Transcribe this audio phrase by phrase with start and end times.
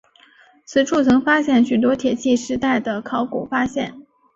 [0.65, 4.01] 此处曾发现许多铁器时代的考古发现。